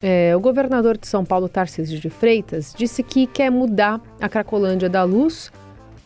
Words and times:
É, 0.00 0.36
o 0.36 0.38
governador 0.38 0.96
de 0.96 1.08
São 1.08 1.24
Paulo, 1.24 1.48
Tarcísio 1.48 1.98
de 1.98 2.08
Freitas, 2.08 2.72
disse 2.76 3.02
que 3.02 3.26
quer 3.26 3.50
mudar 3.50 4.00
a 4.20 4.28
Cracolândia 4.28 4.88
da 4.88 5.02
Luz 5.02 5.50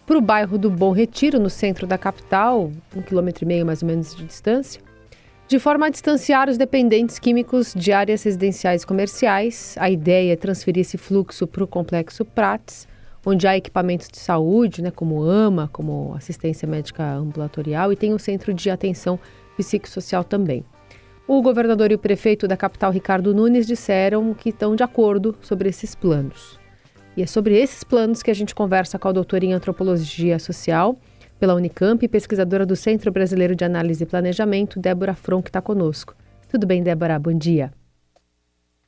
para 0.06 0.16
o 0.16 0.20
bairro 0.20 0.56
do 0.56 0.70
Bom 0.70 0.92
Retiro, 0.92 1.38
no 1.38 1.50
centro 1.50 1.86
da 1.86 1.98
capital, 1.98 2.72
um 2.96 3.02
quilômetro 3.02 3.44
e 3.44 3.46
meio 3.46 3.66
mais 3.66 3.82
ou 3.82 3.88
menos 3.88 4.16
de 4.16 4.24
distância, 4.24 4.80
de 5.46 5.58
forma 5.58 5.84
a 5.84 5.90
distanciar 5.90 6.48
os 6.48 6.56
dependentes 6.56 7.18
químicos 7.18 7.74
de 7.76 7.92
áreas 7.92 8.22
residenciais 8.22 8.82
comerciais. 8.82 9.76
A 9.78 9.90
ideia 9.90 10.32
é 10.32 10.36
transferir 10.36 10.80
esse 10.80 10.96
fluxo 10.96 11.46
para 11.46 11.62
o 11.62 11.66
complexo 11.66 12.24
Prates, 12.24 12.88
onde 13.26 13.46
há 13.46 13.58
equipamentos 13.58 14.08
de 14.08 14.18
saúde, 14.18 14.80
né, 14.80 14.90
como 14.90 15.22
AMA, 15.22 15.68
como 15.70 16.14
assistência 16.14 16.66
médica 16.66 17.04
ambulatorial, 17.04 17.92
e 17.92 17.96
tem 17.96 18.14
o 18.14 18.18
centro 18.18 18.54
de 18.54 18.70
atenção 18.70 19.20
psicossocial 19.58 20.24
também. 20.24 20.64
O 21.26 21.40
governador 21.40 21.92
e 21.92 21.94
o 21.94 21.98
prefeito 21.98 22.48
da 22.48 22.56
capital, 22.56 22.90
Ricardo 22.90 23.32
Nunes, 23.32 23.66
disseram 23.66 24.34
que 24.34 24.48
estão 24.48 24.74
de 24.74 24.82
acordo 24.82 25.36
sobre 25.40 25.68
esses 25.68 25.94
planos. 25.94 26.58
E 27.16 27.22
é 27.22 27.26
sobre 27.26 27.56
esses 27.56 27.84
planos 27.84 28.22
que 28.22 28.30
a 28.30 28.34
gente 28.34 28.54
conversa 28.54 28.98
com 28.98 29.06
a 29.06 29.12
doutora 29.12 29.44
em 29.44 29.52
antropologia 29.52 30.38
social 30.38 30.96
pela 31.38 31.54
Unicamp 31.54 32.04
e 32.04 32.08
pesquisadora 32.08 32.66
do 32.66 32.74
Centro 32.74 33.12
Brasileiro 33.12 33.54
de 33.54 33.64
Análise 33.64 34.02
e 34.02 34.06
Planejamento, 34.06 34.80
Débora 34.80 35.14
Fron, 35.14 35.40
que 35.42 35.48
está 35.48 35.60
conosco. 35.60 36.14
Tudo 36.48 36.66
bem, 36.66 36.82
Débora? 36.82 37.18
Bom 37.18 37.32
dia. 37.32 37.72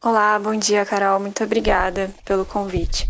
Olá, 0.03 0.39
bom 0.39 0.57
dia, 0.57 0.85
Carol. 0.85 1.21
Muito 1.21 1.43
obrigada 1.43 2.11
pelo 2.25 2.45
convite. 2.45 3.09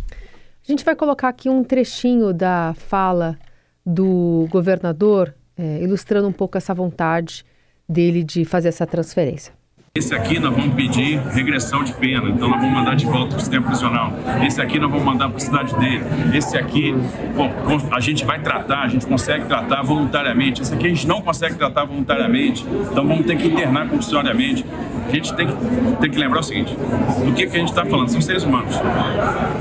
A 0.62 0.70
gente 0.70 0.84
vai 0.84 0.94
colocar 0.94 1.28
aqui 1.28 1.48
um 1.48 1.64
trechinho 1.64 2.32
da 2.32 2.74
fala 2.74 3.38
do 3.84 4.46
governador, 4.50 5.34
é, 5.56 5.82
ilustrando 5.82 6.28
um 6.28 6.32
pouco 6.32 6.58
essa 6.58 6.74
vontade 6.74 7.44
dele 7.88 8.22
de 8.22 8.44
fazer 8.44 8.68
essa 8.68 8.86
transferência. 8.86 9.52
Esse 9.96 10.12
aqui 10.12 10.40
nós 10.40 10.52
vamos 10.52 10.74
pedir 10.74 11.20
regressão 11.20 11.84
de 11.84 11.92
pena, 11.92 12.28
então 12.28 12.48
nós 12.48 12.60
vamos 12.60 12.74
mandar 12.74 12.96
de 12.96 13.06
volta 13.06 13.28
para 13.28 13.36
o 13.36 13.40
sistema 13.40 13.64
prisional. 13.64 14.12
Esse 14.44 14.60
aqui 14.60 14.76
nós 14.76 14.90
vamos 14.90 15.06
mandar 15.06 15.28
para 15.28 15.36
a 15.36 15.40
cidade 15.40 15.72
dele. 15.76 16.02
Esse 16.36 16.58
aqui, 16.58 16.92
bom, 17.36 17.48
a 17.92 18.00
gente 18.00 18.24
vai 18.24 18.40
tratar, 18.40 18.80
a 18.80 18.88
gente 18.88 19.06
consegue 19.06 19.46
tratar 19.46 19.82
voluntariamente. 19.82 20.62
Esse 20.62 20.74
aqui 20.74 20.86
a 20.86 20.88
gente 20.88 21.06
não 21.06 21.22
consegue 21.22 21.54
tratar 21.54 21.84
voluntariamente, 21.84 22.66
então 22.90 23.06
vamos 23.06 23.24
ter 23.24 23.36
que 23.36 23.46
internar 23.46 23.88
compulsoriamente. 23.88 24.66
A 25.06 25.14
gente 25.14 25.32
tem 25.32 25.46
que, 25.46 25.54
tem 26.00 26.10
que 26.10 26.18
lembrar 26.18 26.40
o 26.40 26.42
seguinte: 26.42 26.74
do 26.74 27.32
que, 27.32 27.46
que 27.46 27.56
a 27.56 27.60
gente 27.60 27.68
está 27.68 27.84
falando? 27.84 28.08
São 28.08 28.20
seres 28.20 28.42
humanos. 28.42 28.74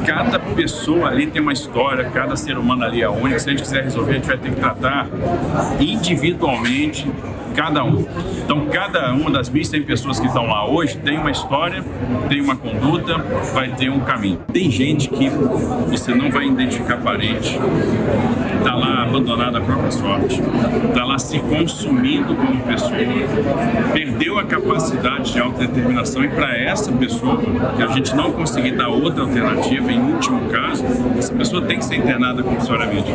Cada 0.03 0.39
pessoa 0.39 1.09
ali 1.09 1.27
tem 1.27 1.43
uma 1.43 1.53
história, 1.53 2.09
cada 2.09 2.35
ser 2.35 2.57
humano 2.57 2.83
ali 2.83 3.03
é 3.03 3.07
único. 3.07 3.39
Se 3.39 3.49
a 3.49 3.51
gente 3.51 3.61
quiser 3.61 3.83
resolver, 3.83 4.13
a 4.13 4.15
gente 4.15 4.25
vai 4.25 4.37
ter 4.39 4.49
que 4.49 4.55
tratar 4.55 5.07
individualmente 5.79 7.07
cada 7.53 7.83
um. 7.83 8.05
Então, 8.43 8.65
cada 8.67 9.13
uma 9.13 9.31
das 9.31 9.49
1.100 9.49 9.85
pessoas 9.85 10.19
que 10.19 10.27
estão 10.27 10.45
lá 10.47 10.67
hoje 10.67 10.97
tem 10.97 11.17
uma 11.17 11.31
história, 11.31 11.83
tem 12.27 12.41
uma 12.41 12.55
conduta, 12.55 13.17
vai 13.53 13.69
ter 13.69 13.89
um 13.89 13.99
caminho. 14.01 14.39
Tem 14.51 14.69
gente 14.69 15.09
que 15.09 15.29
você 15.89 16.13
não 16.13 16.29
vai 16.29 16.47
identificar 16.47 16.97
parente, 16.97 17.59
abandonada 19.13 19.59
à 19.59 19.61
própria 19.61 19.91
sorte, 19.91 20.41
está 20.87 21.05
lá 21.05 21.19
se 21.19 21.39
consumindo 21.39 22.35
como 22.35 22.59
pessoa, 22.63 22.97
perdeu 23.93 24.39
a 24.39 24.43
capacidade 24.43 25.31
de 25.31 25.39
autodeterminação 25.39 26.23
e 26.23 26.29
para 26.29 26.57
essa 26.57 26.91
pessoa, 26.91 27.37
que 27.37 27.83
a 27.83 27.87
gente 27.87 28.15
não 28.15 28.31
conseguir 28.31 28.71
dar 28.71 28.89
outra 28.89 29.21
alternativa, 29.21 29.91
em 29.91 29.99
último 29.99 30.49
caso, 30.49 30.83
essa 31.17 31.33
pessoa 31.33 31.61
tem 31.61 31.77
que 31.77 31.85
ser 31.85 31.97
internada 31.97 32.41
compulsoriamente. 32.41 33.11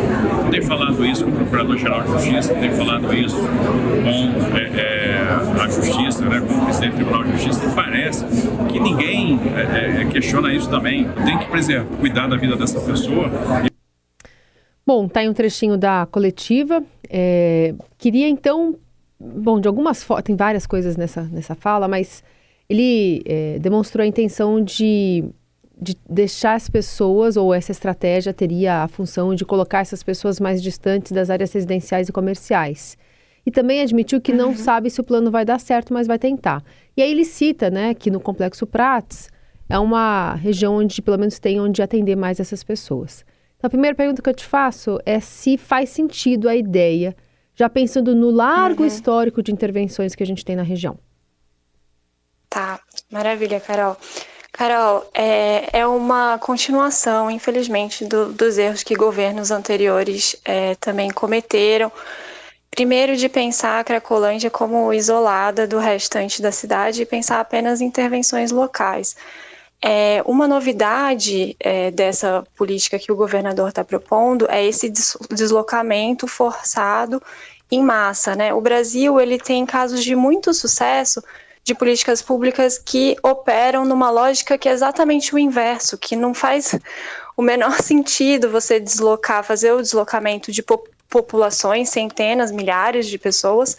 Tem 0.52 0.62
falado 0.62 1.04
isso 1.04 1.24
com 1.24 1.30
o 1.30 1.34
Procurador-Geral 1.34 2.02
de 2.02 2.12
Justiça, 2.12 2.54
tem 2.54 2.70
falado 2.70 3.12
isso 3.12 3.36
com 3.36 4.56
é, 4.56 4.62
é, 4.62 5.60
a 5.60 5.66
justiça, 5.66 6.24
né, 6.24 6.40
como 6.46 6.64
presidente 6.64 6.92
do 6.92 6.96
Tribunal 6.96 7.24
de 7.24 7.32
Justiça, 7.32 7.66
e 7.66 7.74
parece 7.74 8.24
que 8.68 8.78
ninguém 8.78 9.40
é, 9.56 10.02
é, 10.02 10.04
questiona 10.04 10.52
isso 10.52 10.70
também. 10.70 11.08
Tem 11.24 11.38
que 11.38 11.46
preservar, 11.46 11.86
cuidar 11.98 12.28
da 12.28 12.36
vida 12.36 12.54
dessa 12.54 12.80
pessoa. 12.80 13.67
Bom, 14.88 15.06
tá 15.06 15.20
aí 15.20 15.28
um 15.28 15.34
trechinho 15.34 15.76
da 15.76 16.08
coletiva. 16.10 16.82
É, 17.10 17.74
queria 17.98 18.26
então, 18.26 18.74
bom, 19.20 19.60
de 19.60 19.68
algumas 19.68 20.02
fotos, 20.02 20.24
tem 20.24 20.34
várias 20.34 20.66
coisas 20.66 20.96
nessa, 20.96 21.24
nessa 21.24 21.54
fala, 21.54 21.86
mas 21.86 22.24
ele 22.66 23.22
é, 23.26 23.58
demonstrou 23.58 24.02
a 24.02 24.06
intenção 24.06 24.64
de, 24.64 25.26
de 25.78 25.94
deixar 26.08 26.54
as 26.54 26.70
pessoas, 26.70 27.36
ou 27.36 27.52
essa 27.52 27.70
estratégia 27.70 28.32
teria 28.32 28.82
a 28.82 28.88
função 28.88 29.34
de 29.34 29.44
colocar 29.44 29.80
essas 29.80 30.02
pessoas 30.02 30.40
mais 30.40 30.62
distantes 30.62 31.12
das 31.12 31.28
áreas 31.28 31.52
residenciais 31.52 32.08
e 32.08 32.12
comerciais. 32.12 32.96
E 33.44 33.50
também 33.50 33.82
admitiu 33.82 34.22
que 34.22 34.32
não 34.32 34.48
uhum. 34.48 34.56
sabe 34.56 34.88
se 34.88 35.02
o 35.02 35.04
plano 35.04 35.30
vai 35.30 35.44
dar 35.44 35.60
certo, 35.60 35.92
mas 35.92 36.06
vai 36.06 36.18
tentar. 36.18 36.64
E 36.96 37.02
aí 37.02 37.10
ele 37.10 37.26
cita, 37.26 37.68
né, 37.68 37.92
que 37.92 38.10
no 38.10 38.20
Complexo 38.20 38.66
Prates 38.66 39.28
é 39.68 39.78
uma 39.78 40.32
região 40.36 40.76
onde 40.76 41.02
pelo 41.02 41.18
menos 41.18 41.38
tem 41.38 41.60
onde 41.60 41.82
atender 41.82 42.16
mais 42.16 42.40
essas 42.40 42.64
pessoas. 42.64 43.22
Então, 43.58 43.68
a 43.68 43.70
primeira 43.70 43.94
pergunta 43.94 44.22
que 44.22 44.30
eu 44.30 44.34
te 44.34 44.46
faço 44.46 44.98
é 45.04 45.20
se 45.20 45.58
faz 45.58 45.90
sentido 45.90 46.48
a 46.48 46.56
ideia, 46.56 47.14
já 47.54 47.68
pensando 47.68 48.14
no 48.14 48.30
largo 48.30 48.82
uhum. 48.82 48.88
histórico 48.88 49.42
de 49.42 49.52
intervenções 49.52 50.14
que 50.14 50.22
a 50.22 50.26
gente 50.26 50.44
tem 50.44 50.56
na 50.56 50.62
região. 50.62 50.98
Tá, 52.48 52.80
maravilha, 53.10 53.60
Carol. 53.60 53.96
Carol, 54.52 55.08
é, 55.12 55.80
é 55.80 55.86
uma 55.86 56.38
continuação, 56.38 57.30
infelizmente, 57.30 58.04
do, 58.04 58.32
dos 58.32 58.56
erros 58.56 58.82
que 58.82 58.94
governos 58.94 59.50
anteriores 59.50 60.36
é, 60.44 60.74
também 60.76 61.10
cometeram 61.10 61.92
Primeiro, 62.70 63.16
de 63.16 63.28
pensar 63.28 63.80
a 63.80 63.84
Cracolândia 63.84 64.50
como 64.50 64.92
isolada 64.92 65.66
do 65.66 65.78
restante 65.78 66.40
da 66.40 66.52
cidade 66.52 67.02
e 67.02 67.06
pensar 67.06 67.40
apenas 67.40 67.80
em 67.80 67.86
intervenções 67.86 68.52
locais. 68.52 69.16
É, 69.80 70.22
uma 70.26 70.48
novidade 70.48 71.56
é, 71.60 71.90
dessa 71.92 72.44
política 72.56 72.98
que 72.98 73.12
o 73.12 73.16
governador 73.16 73.68
está 73.68 73.84
propondo 73.84 74.46
é 74.50 74.64
esse 74.64 74.92
deslocamento 75.30 76.26
forçado 76.26 77.22
em 77.70 77.82
massa. 77.82 78.34
Né? 78.34 78.52
O 78.52 78.60
Brasil 78.60 79.20
ele 79.20 79.38
tem 79.38 79.64
casos 79.64 80.02
de 80.02 80.16
muito 80.16 80.52
sucesso 80.52 81.22
de 81.62 81.74
políticas 81.74 82.22
públicas 82.22 82.78
que 82.78 83.16
operam 83.22 83.84
numa 83.84 84.10
lógica 84.10 84.56
que 84.56 84.68
é 84.68 84.72
exatamente 84.72 85.34
o 85.34 85.38
inverso, 85.38 85.98
que 85.98 86.16
não 86.16 86.32
faz 86.32 86.74
o 87.36 87.42
menor 87.42 87.78
sentido 87.82 88.50
você 88.50 88.80
deslocar, 88.80 89.44
fazer 89.44 89.72
o 89.72 89.82
deslocamento 89.82 90.50
de 90.50 90.64
populações, 91.08 91.90
centenas, 91.90 92.50
milhares 92.50 93.06
de 93.06 93.18
pessoas, 93.18 93.76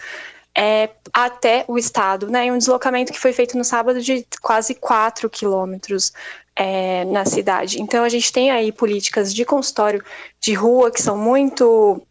é, 0.62 0.90
até 1.14 1.64
o 1.70 1.78
estado, 1.78 2.30
né? 2.30 2.52
Um 2.52 2.58
deslocamento 2.58 3.14
que 3.14 3.20
foi 3.20 3.32
feito 3.32 3.58
no 3.58 3.64
sábado 3.64 4.02
de 4.02 4.28
quase 4.42 4.76
4 4.76 5.30
quilômetros 5.30 6.12
é, 6.54 7.06
na 7.06 7.24
cidade. 7.24 7.82
Então 7.82 8.04
a 8.04 8.10
gente 8.10 8.30
tem 8.34 8.52
aí 8.52 8.70
políticas 8.70 9.34
de 9.34 9.46
consultório 9.46 10.04
de 10.42 10.54
rua 10.54 10.92
que 10.92 11.02
são 11.02 11.18
muito 11.18 12.06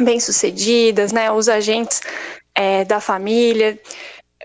bem 0.00 0.20
sucedidas, 0.20 1.10
né? 1.10 1.28
Os 1.32 1.48
agentes 1.48 2.00
é, 2.54 2.84
da 2.84 3.00
família 3.00 3.76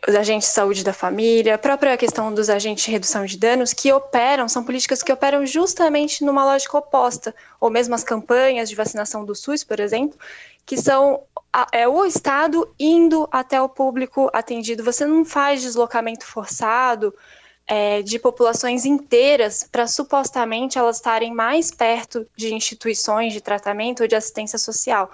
os 0.07 0.15
agentes 0.15 0.49
de 0.49 0.53
saúde 0.53 0.83
da 0.83 0.93
família, 0.93 1.55
a 1.55 1.57
própria 1.57 1.95
questão 1.95 2.33
dos 2.33 2.49
agentes 2.49 2.83
de 2.83 2.91
redução 2.91 3.25
de 3.25 3.37
danos, 3.37 3.73
que 3.73 3.91
operam, 3.91 4.49
são 4.49 4.63
políticas 4.63 5.01
que 5.01 5.13
operam 5.13 5.45
justamente 5.45 6.25
numa 6.25 6.43
lógica 6.43 6.77
oposta, 6.77 7.33
ou 7.59 7.69
mesmo 7.69 7.95
as 7.95 8.03
campanhas 8.03 8.69
de 8.69 8.75
vacinação 8.75 9.23
do 9.23 9.33
SUS, 9.33 9.63
por 9.63 9.79
exemplo, 9.79 10.17
que 10.65 10.77
são 10.77 11.21
é 11.71 11.87
o 11.87 12.03
Estado 12.03 12.67
indo 12.79 13.27
até 13.31 13.61
o 13.61 13.69
público 13.69 14.29
atendido. 14.33 14.83
Você 14.83 15.05
não 15.05 15.23
faz 15.23 15.61
deslocamento 15.61 16.25
forçado 16.25 17.13
é, 17.67 18.01
de 18.01 18.17
populações 18.17 18.85
inteiras 18.85 19.67
para 19.71 19.87
supostamente 19.87 20.77
elas 20.77 20.97
estarem 20.97 21.31
mais 21.31 21.69
perto 21.69 22.27
de 22.35 22.53
instituições 22.53 23.33
de 23.33 23.41
tratamento 23.41 24.01
ou 24.01 24.07
de 24.07 24.15
assistência 24.15 24.57
social. 24.57 25.11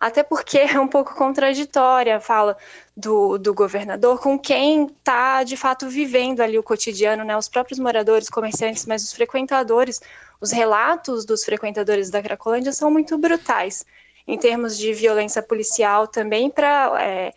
Até 0.00 0.22
porque 0.22 0.58
é 0.58 0.80
um 0.80 0.88
pouco 0.88 1.14
contraditória 1.14 2.18
fala 2.20 2.56
do, 2.96 3.38
do 3.38 3.54
governador 3.54 4.20
com 4.20 4.38
quem 4.38 4.86
está 4.86 5.42
de 5.42 5.56
fato 5.56 5.88
vivendo 5.88 6.40
ali 6.40 6.58
o 6.58 6.62
cotidiano, 6.62 7.24
né? 7.24 7.36
Os 7.36 7.48
próprios 7.48 7.78
moradores, 7.78 8.28
comerciantes, 8.28 8.86
mas 8.86 9.02
os 9.02 9.12
frequentadores, 9.12 10.00
os 10.40 10.50
relatos 10.50 11.24
dos 11.24 11.44
frequentadores 11.44 12.10
da 12.10 12.22
Cracolândia 12.22 12.72
são 12.72 12.90
muito 12.90 13.16
brutais 13.16 13.84
em 14.26 14.38
termos 14.38 14.76
de 14.78 14.92
violência 14.92 15.42
policial 15.42 16.06
também 16.06 16.50
para 16.50 17.02
é, 17.02 17.32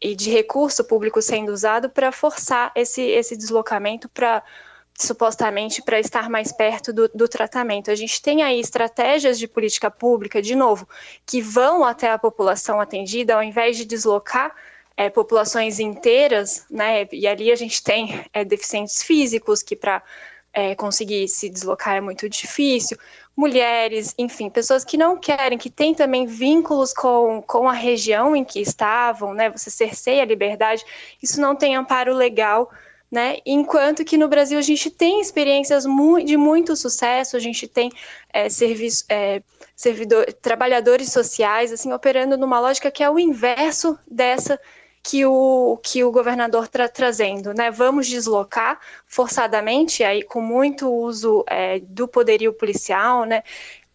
e 0.00 0.14
de 0.14 0.30
recurso 0.30 0.84
público 0.84 1.22
sendo 1.22 1.52
usado 1.52 1.88
para 1.88 2.12
forçar 2.12 2.70
esse, 2.74 3.02
esse 3.02 3.36
deslocamento 3.36 4.08
para 4.08 4.42
supostamente 4.98 5.82
para 5.82 6.00
estar 6.00 6.30
mais 6.30 6.52
perto 6.52 6.90
do, 6.90 7.08
do, 7.08 7.28
tratamento. 7.28 7.90
A 7.90 7.94
gente 7.94 8.20
tem 8.22 8.42
aí 8.42 8.58
estratégias 8.58 9.38
de 9.38 9.46
política 9.46 9.90
pública, 9.90 10.40
de 10.40 10.54
novo, 10.54 10.88
que 11.26 11.42
vão 11.42 11.84
até 11.84 12.10
a 12.10 12.18
população 12.18 12.80
atendida, 12.80 13.34
ao 13.34 13.42
invés 13.42 13.76
de 13.76 13.84
deslocar 13.84 14.54
é, 14.96 15.10
populações 15.10 15.78
inteiras, 15.78 16.64
né? 16.70 17.06
E 17.12 17.26
ali 17.26 17.52
a 17.52 17.56
gente 17.56 17.82
tem 17.82 18.24
é, 18.32 18.44
deficientes 18.44 19.02
físicos 19.02 19.62
que 19.62 19.76
para 19.76 20.02
é, 20.52 20.74
conseguir 20.74 21.28
se 21.28 21.50
deslocar 21.50 21.96
é 21.96 22.00
muito 22.00 22.28
difícil, 22.28 22.96
mulheres, 23.36 24.14
enfim, 24.16 24.48
pessoas 24.48 24.84
que 24.84 24.96
não 24.96 25.18
querem, 25.18 25.58
que 25.58 25.68
têm 25.68 25.94
também 25.94 26.24
vínculos 26.24 26.94
com, 26.94 27.42
com 27.42 27.68
a 27.68 27.74
região 27.74 28.34
em 28.34 28.42
que 28.42 28.60
estavam, 28.60 29.34
né? 29.34 29.50
Você 29.50 29.70
cerceia 29.70 30.22
a 30.22 30.26
liberdade, 30.26 30.82
isso 31.22 31.40
não 31.40 31.54
tem 31.54 31.76
amparo 31.76 32.14
legal 32.14 32.70
né? 33.10 33.36
Enquanto 33.46 34.04
que 34.04 34.18
no 34.18 34.28
Brasil 34.28 34.58
a 34.58 34.62
gente 34.62 34.90
tem 34.90 35.20
experiências 35.20 35.84
de 36.24 36.36
muito 36.36 36.74
sucesso, 36.74 37.36
a 37.36 37.40
gente 37.40 37.68
tem 37.68 37.90
é, 38.32 38.48
é, 39.08 39.42
servidor, 39.76 40.32
trabalhadores 40.34 41.12
sociais 41.12 41.72
assim 41.72 41.92
operando 41.92 42.36
numa 42.36 42.58
lógica 42.58 42.90
que 42.90 43.02
é 43.02 43.10
o 43.10 43.18
inverso 43.18 43.98
dessa 44.10 44.60
que 45.08 45.24
o, 45.24 45.78
que 45.84 46.02
o 46.02 46.10
governador 46.10 46.64
está 46.64 46.88
trazendo, 46.88 47.54
né? 47.54 47.70
Vamos 47.70 48.08
deslocar 48.08 48.80
forçadamente, 49.06 50.02
aí 50.02 50.20
com 50.20 50.40
muito 50.40 50.92
uso 50.92 51.44
é, 51.48 51.78
do 51.78 52.08
poderio 52.08 52.52
policial, 52.52 53.24
né? 53.24 53.44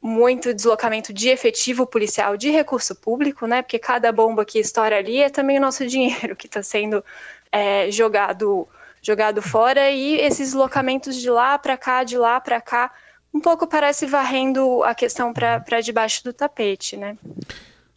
Muito 0.02 0.54
deslocamento 0.54 1.12
de 1.12 1.28
efetivo 1.28 1.86
policial, 1.86 2.38
de 2.38 2.50
recurso 2.50 2.96
público, 2.96 3.46
né? 3.46 3.62
Porque 3.62 3.78
cada 3.78 4.10
bomba 4.10 4.46
que 4.46 4.58
estoura 4.58 4.98
ali 4.98 5.22
é 5.22 5.30
também 5.30 5.58
o 5.58 5.62
nosso 5.62 5.86
dinheiro 5.86 6.34
que 6.34 6.48
está 6.48 6.64
sendo 6.64 7.04
é, 7.52 7.92
jogado 7.92 8.68
jogado 9.04 9.42
fora 9.42 9.90
e 9.90 10.14
esses 10.16 10.50
deslocamentos 10.50 11.16
de 11.16 11.30
lá 11.30 11.58
para 11.58 11.76
cá, 11.76 12.04
de 12.04 12.18
lá 12.18 12.40
para 12.40 12.62
cá, 12.62 12.94
um 13.34 13.42
pouco 13.42 13.66
parece 13.66 14.06
varrendo 14.06 14.84
a 14.84 14.94
questão 14.94 15.34
para 15.34 15.82
debaixo 15.82 16.24
do 16.24 16.32
tapete, 16.32 16.96
né? 16.96 17.18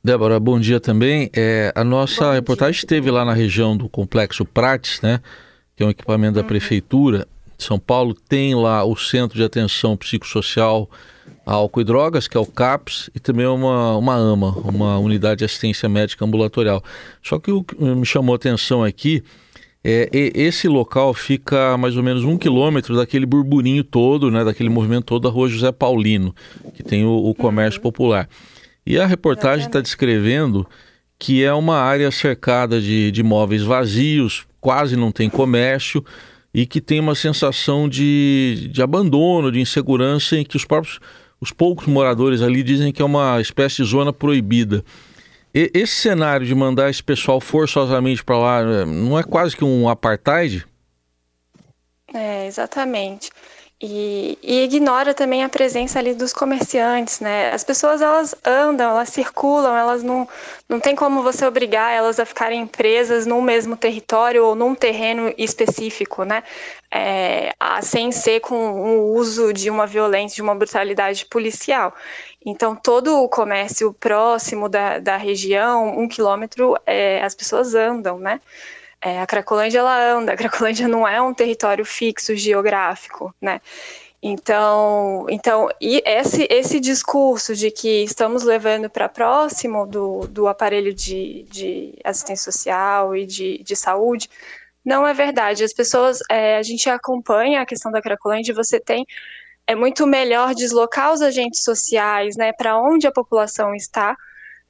Débora, 0.05 0.39
bom 0.39 0.61
dia 0.61 0.79
também. 0.79 1.31
É, 1.35 1.73
a 1.75 1.83
nossa 1.83 2.27
bom 2.27 2.33
reportagem 2.33 2.73
dia. 2.73 2.81
esteve 2.81 3.11
lá 3.11 3.25
na 3.25 3.33
região 3.33 3.75
do 3.75 3.89
Complexo 3.89 4.45
Prates, 4.45 5.01
né? 5.01 5.19
Que 5.75 5.83
é 5.83 5.87
um 5.87 5.89
equipamento 5.89 6.35
da 6.35 6.43
uhum. 6.43 6.47
Prefeitura 6.47 7.27
de 7.57 7.65
São 7.65 7.79
Paulo. 7.79 8.15
Tem 8.15 8.55
lá 8.55 8.85
o 8.85 8.95
Centro 8.97 9.39
de 9.39 9.43
Atenção 9.43 9.97
Psicossocial 9.97 10.91
Álcool 11.47 11.81
e 11.81 11.85
Drogas, 11.85 12.29
que 12.29 12.37
é 12.37 12.41
o 12.41 12.45
CAPS, 12.45 13.09
e 13.15 13.19
também 13.19 13.47
uma, 13.47 13.97
uma 13.97 14.15
AMA, 14.15 14.51
uma 14.59 14.99
Unidade 14.99 15.39
de 15.39 15.47
Assistência 15.47 15.89
Médica 15.89 16.23
Ambulatorial. 16.23 16.85
Só 17.23 17.39
que 17.39 17.51
o 17.51 17.65
que 17.65 17.83
me 17.83 18.05
chamou 18.05 18.35
a 18.35 18.37
atenção 18.37 18.85
aqui 18.85 19.25
é, 19.83 20.11
esse 20.13 20.69
local 20.69 21.15
fica 21.15 21.73
a 21.73 21.79
mais 21.79 21.97
ou 21.97 22.03
menos 22.03 22.25
um 22.25 22.37
quilômetro 22.37 22.95
daquele 22.95 23.25
burburinho 23.25 23.83
todo, 23.83 24.31
né, 24.31 24.45
daquele 24.45 24.69
movimento 24.69 25.05
todo 25.05 25.23
da 25.23 25.31
rua 25.31 25.49
José 25.49 25.73
Paulino, 25.73 26.35
que 26.75 26.83
tem 26.83 27.07
o, 27.07 27.11
o 27.11 27.35
comércio 27.35 27.79
uhum. 27.79 27.85
popular. 27.85 28.29
E 28.87 28.99
a 28.99 29.07
reportagem 29.07 29.67
está 29.67 29.81
descrevendo 29.81 30.67
que 31.19 31.43
é 31.43 31.53
uma 31.53 31.79
área 31.79 32.11
cercada 32.11 32.81
de, 32.81 33.11
de 33.11 33.23
móveis 33.23 33.63
vazios, 33.63 34.47
quase 34.61 34.97
não 34.97 35.11
tem 35.11 35.31
comércio 35.31 36.05
e 36.53 36.67
que 36.67 36.81
tem 36.81 37.01
uma 37.01 37.15
sensação 37.15 37.89
de, 37.89 38.69
de 38.71 38.83
abandono, 38.83 39.51
de 39.51 39.61
insegurança, 39.61 40.37
em 40.37 40.45
que 40.45 40.57
os 40.57 40.65
próprios 40.65 41.01
os 41.41 41.51
poucos 41.51 41.87
moradores 41.87 42.41
ali 42.41 42.63
dizem 42.63 42.91
que 42.91 43.03
é 43.03 43.05
uma 43.05 43.39
espécie 43.39 43.77
de 43.77 43.85
zona 43.85 44.15
proibida. 44.15 44.83
E, 45.55 45.71
esse 45.75 45.95
cenário 45.95 46.47
de 46.47 46.55
mandar 46.55 46.89
esse 46.89 47.03
pessoal 47.03 47.39
forçosamente 47.39 48.25
para 48.25 48.39
lá 48.39 48.61
é, 48.61 48.85
não 48.87 49.19
é 49.19 49.23
quase 49.23 49.55
que 49.55 49.63
um 49.63 49.87
apartheid? 49.87 50.65
É, 52.15 52.47
exatamente. 52.47 53.31
E, 53.87 54.39
e, 54.43 54.65
ignora 54.65 55.13
também 55.13 55.45
a 55.45 55.49
presença 55.51 55.99
ali 55.99 56.15
dos 56.15 56.33
comerciantes, 56.33 57.21
né? 57.21 57.51
As 57.53 57.63
pessoas 57.63 58.01
elas 58.01 58.35
andam, 58.43 58.89
elas 58.93 59.11
circulam, 59.11 59.77
elas 59.77 60.03
não, 60.03 60.27
não 60.67 60.81
tem 60.81 60.97
como 60.97 61.23
você 61.23 61.45
obrigar 61.45 61.93
elas 61.93 62.19
a 62.19 62.25
ficarem 62.25 62.67
presas 62.67 63.27
num 63.27 63.43
mesmo 63.43 63.77
território 63.77 64.43
ou 64.43 64.55
num 64.55 64.75
terreno 64.75 65.35
específico, 65.37 66.25
né? 66.25 66.43
É, 66.91 67.53
a, 67.61 67.83
sem 67.83 68.11
ser 68.11 68.41
com 68.41 68.57
o 68.57 69.13
uso 69.17 69.53
de 69.53 69.69
uma 69.69 69.87
violência, 69.87 70.37
de 70.37 70.43
uma 70.43 70.55
brutalidade 70.55 71.27
policial. 71.27 71.95
Então, 72.43 72.75
todo 72.75 73.23
o 73.23 73.29
comércio 73.29 73.93
próximo 73.93 74.67
da, 74.67 74.99
da 74.99 75.19
região, 75.19 75.99
um 75.99 76.09
quilômetro, 76.09 76.75
é, 76.87 77.23
as 77.23 77.35
pessoas 77.35 77.75
andam, 77.75 78.19
né? 78.19 78.41
É, 79.05 79.21
a 79.21 79.27
Cracolândia, 79.27 79.81
ela 79.81 80.15
anda, 80.15 80.33
a 80.33 80.37
Cracolândia 80.37 80.89
não 80.89 81.07
é 81.07 81.21
um 81.21 81.35
território 81.35 81.85
fixo 81.85 82.35
geográfico, 82.35 83.35
né? 83.41 83.61
Então, 84.23 85.27
então 85.29 85.69
e 85.79 86.03
esse, 86.07 86.49
esse 86.51 86.81
discurso 86.81 87.55
de 87.55 87.71
que 87.71 88.03
estamos 88.03 88.43
levando 88.43 88.89
para 88.89 89.07
próximo 89.07 89.87
do, 89.87 90.27
do 90.27 90.49
aparelho 90.49 90.95
de, 90.95 91.43
de 91.51 91.99
assistência 92.03 92.51
social 92.51 93.15
e 93.15 93.27
de, 93.27 93.59
de 93.63 93.77
saúde 93.77 94.31
não 94.83 95.07
é 95.07 95.13
verdade. 95.13 95.63
As 95.63 95.75
pessoas, 95.75 96.21
é, 96.31 96.57
a 96.57 96.63
gente 96.63 96.89
acompanha 96.89 97.61
a 97.61 97.67
questão 97.67 97.93
da 97.93 98.01
Cracolândia, 98.01 98.55
você 98.55 98.81
tem 98.81 99.07
é 99.67 99.75
muito 99.75 100.07
melhor 100.07 100.55
deslocar 100.55 101.13
os 101.13 101.21
agentes 101.21 101.63
sociais 101.63 102.37
né, 102.37 102.53
para 102.53 102.79
onde 102.79 103.07
a 103.07 103.13
população 103.13 103.75
está. 103.75 104.17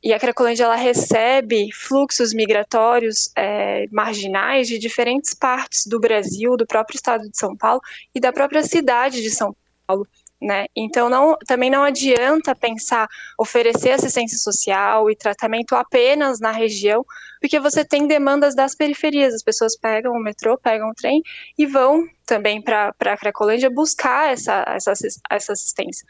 E 0.05 0.13
a 0.13 0.21
Cracolândia 0.21 0.65
ela 0.65 0.77
recebe 0.77 1.73
fluxos 1.73 2.35
migratórios 2.35 3.31
é, 3.35 3.87
marginais 3.91 4.69
de 4.69 4.79
diferentes 4.79 5.33
partes 5.33 5.87
do 5.87 5.99
Brasil, 5.99 6.59
do 6.59 6.67
próprio 6.67 6.97
estado 6.97 7.27
de 7.27 7.39
São 7.39 7.57
Paulo 7.57 7.81
e 8.15 8.21
da 8.21 8.31
própria 8.31 8.63
cidade 8.63 9.23
de 9.23 9.31
São 9.31 9.57
Paulo. 9.87 10.07
Né? 10.39 10.67
Então 10.77 11.09
não, 11.09 11.39
também 11.47 11.71
não 11.71 11.83
adianta 11.83 12.55
pensar 12.55 13.09
oferecer 13.39 13.93
assistência 13.93 14.37
social 14.37 15.11
e 15.11 15.17
tratamento 15.17 15.75
apenas 15.75 16.39
na 16.39 16.51
região, 16.51 17.03
porque 17.41 17.59
você 17.59 17.83
tem 17.83 18.07
demandas 18.07 18.55
das 18.55 18.75
periferias. 18.75 19.33
As 19.33 19.43
pessoas 19.43 19.75
pegam 19.75 20.13
o 20.13 20.23
metrô, 20.23 20.59
pegam 20.59 20.91
o 20.91 20.95
trem 20.95 21.23
e 21.57 21.65
vão 21.65 22.07
também 22.27 22.61
para 22.61 22.95
a 23.01 23.17
Cracolândia 23.17 23.71
buscar 23.71 24.31
essa, 24.31 24.67
essa, 24.69 24.93
essa 25.31 25.53
assistência 25.55 26.07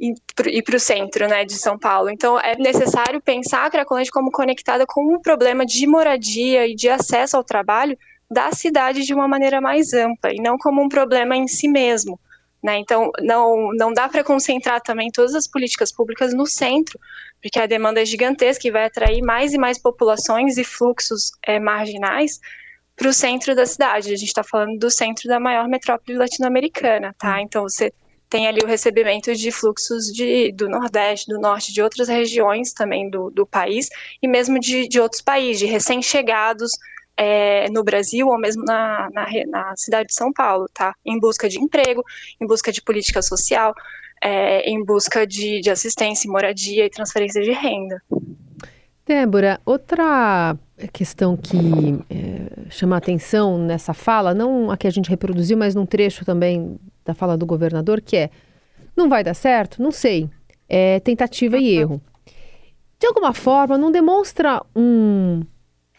e 0.00 0.62
para 0.62 0.76
o 0.76 0.80
centro 0.80 1.28
né, 1.28 1.44
de 1.44 1.54
São 1.54 1.78
Paulo. 1.78 2.08
Então, 2.08 2.40
é 2.40 2.56
necessário 2.56 3.20
pensar 3.20 3.66
a 3.66 3.70
Cracolândia 3.70 4.10
como 4.10 4.30
conectada 4.30 4.86
com 4.86 5.14
um 5.14 5.20
problema 5.20 5.66
de 5.66 5.86
moradia 5.86 6.66
e 6.66 6.74
de 6.74 6.88
acesso 6.88 7.36
ao 7.36 7.44
trabalho 7.44 7.98
da 8.30 8.50
cidade 8.52 9.04
de 9.04 9.12
uma 9.12 9.28
maneira 9.28 9.60
mais 9.60 9.92
ampla, 9.92 10.32
e 10.32 10.40
não 10.40 10.56
como 10.56 10.80
um 10.80 10.88
problema 10.88 11.36
em 11.36 11.46
si 11.46 11.68
mesmo. 11.68 12.18
Né? 12.62 12.78
Então, 12.78 13.10
não, 13.20 13.70
não 13.74 13.92
dá 13.92 14.08
para 14.08 14.24
concentrar 14.24 14.80
também 14.80 15.10
todas 15.10 15.34
as 15.34 15.46
políticas 15.46 15.92
públicas 15.92 16.32
no 16.32 16.46
centro, 16.46 16.98
porque 17.42 17.58
a 17.58 17.66
demanda 17.66 18.00
é 18.00 18.04
gigantesca 18.04 18.66
e 18.66 18.70
vai 18.70 18.84
atrair 18.86 19.20
mais 19.22 19.52
e 19.52 19.58
mais 19.58 19.78
populações 19.78 20.56
e 20.56 20.64
fluxos 20.64 21.32
é, 21.42 21.58
marginais 21.58 22.38
para 22.96 23.08
o 23.08 23.12
centro 23.12 23.54
da 23.54 23.66
cidade. 23.66 24.12
A 24.12 24.16
gente 24.16 24.28
está 24.28 24.42
falando 24.42 24.78
do 24.78 24.90
centro 24.90 25.26
da 25.26 25.40
maior 25.40 25.66
metrópole 25.68 26.16
latino-americana, 26.18 27.14
tá? 27.18 27.36
Hum. 27.36 27.40
Então, 27.40 27.62
você 27.62 27.92
tem 28.30 28.46
ali 28.46 28.60
o 28.62 28.66
recebimento 28.66 29.34
de 29.34 29.50
fluxos 29.50 30.06
de, 30.06 30.52
do 30.52 30.68
Nordeste, 30.68 31.28
do 31.28 31.40
Norte, 31.40 31.72
de 31.72 31.82
outras 31.82 32.08
regiões 32.08 32.72
também 32.72 33.10
do, 33.10 33.28
do 33.28 33.44
país, 33.44 33.90
e 34.22 34.28
mesmo 34.28 34.60
de, 34.60 34.86
de 34.86 35.00
outros 35.00 35.20
países, 35.20 35.58
de 35.58 35.66
recém-chegados 35.66 36.70
é, 37.16 37.68
no 37.70 37.82
Brasil 37.82 38.28
ou 38.28 38.38
mesmo 38.38 38.64
na, 38.64 39.10
na, 39.12 39.26
na, 39.48 39.76
cidade 39.76 40.08
de 40.08 40.14
São 40.14 40.32
Paulo, 40.32 40.66
tá? 40.72 40.94
Em 41.04 41.18
busca 41.18 41.48
de 41.48 41.58
emprego, 41.58 42.04
em 42.40 42.46
busca 42.46 42.70
de 42.70 42.80
política 42.80 43.20
social, 43.20 43.74
é, 44.22 44.70
em 44.70 44.82
busca 44.84 45.26
de, 45.26 45.60
de 45.60 45.68
assistência, 45.68 46.30
moradia 46.30 46.86
e 46.86 46.90
transferência 46.90 47.42
de 47.42 47.50
renda. 47.50 48.00
Débora, 49.04 49.60
outra 49.66 50.56
questão 50.92 51.36
que 51.36 51.56
é, 52.08 52.70
chama 52.70 52.96
atenção 52.96 53.58
nessa 53.58 53.92
fala, 53.92 54.32
não 54.32 54.70
a 54.70 54.76
que 54.76 54.86
a 54.86 54.90
gente 54.90 55.10
reproduziu, 55.10 55.58
mas 55.58 55.74
num 55.74 55.84
trecho 55.84 56.24
também 56.24 56.78
da 57.04 57.14
fala 57.14 57.36
do 57.36 57.46
governador, 57.46 58.00
que 58.00 58.16
é: 58.16 58.30
não 58.96 59.08
vai 59.08 59.24
dar 59.24 59.34
certo? 59.34 59.82
Não 59.82 59.90
sei. 59.90 60.28
É 60.68 61.00
tentativa 61.00 61.58
e 61.58 61.68
erro. 61.76 62.00
De 62.98 63.06
alguma 63.06 63.32
forma, 63.32 63.78
não 63.78 63.90
demonstra 63.90 64.62
um 64.76 65.42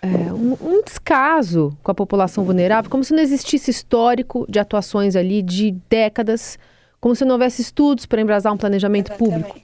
é, 0.01 0.33
um, 0.33 0.57
um, 0.61 0.81
descaso 0.83 1.77
com 1.83 1.91
a 1.91 1.95
população 1.95 2.43
vulnerável, 2.43 2.89
como 2.89 3.03
se 3.03 3.13
não 3.13 3.21
existisse 3.21 3.69
histórico 3.69 4.45
de 4.49 4.57
atuações 4.59 5.15
ali 5.15 5.43
de 5.43 5.71
décadas, 5.87 6.57
como 6.99 7.15
se 7.15 7.23
não 7.23 7.33
houvesse 7.33 7.61
estudos 7.61 8.05
para 8.05 8.21
embrasar 8.21 8.51
um 8.51 8.57
planejamento 8.57 9.11
público. 9.13 9.59